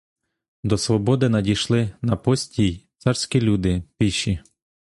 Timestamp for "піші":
3.97-4.39